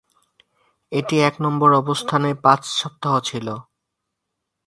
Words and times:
এটি 0.91 1.15
এক 1.19 1.35
নম্বর 1.41 1.69
অবস্থানে 1.81 2.29
পাঁচ 2.43 2.61
সপ্তাহ 2.79 3.13
ছিল। 3.19 3.47